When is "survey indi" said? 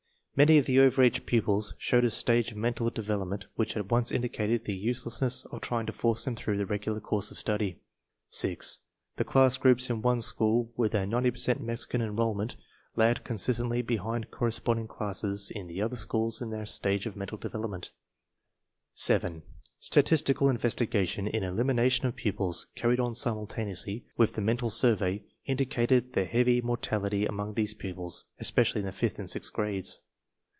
24.69-25.65